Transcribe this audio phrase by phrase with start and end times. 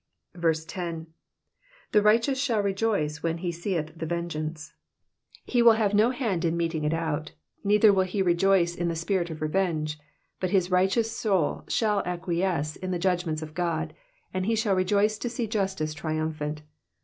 [0.33, 1.05] 10.
[1.93, 4.73] rA« righteous shall rejoice when he seeth the tengeance.'''*
[5.45, 8.95] He will have no hand in meting it out, neither will he rejoice in the
[8.95, 9.99] spirit of levenge,
[10.39, 13.93] but his righteous soul shall acquiesce In the judgments of God,
[14.33, 16.63] and he shall rejoice to see justice triumphant.